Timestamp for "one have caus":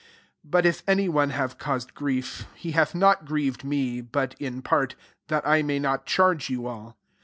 1.07-1.85